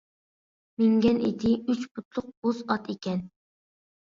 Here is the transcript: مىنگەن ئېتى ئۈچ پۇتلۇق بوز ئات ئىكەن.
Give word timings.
مىنگەن 0.81 1.19
ئېتى 1.27 1.51
ئۈچ 1.67 1.83
پۇتلۇق 1.91 2.33
بوز 2.47 2.63
ئات 2.77 2.91
ئىكەن. 2.97 3.23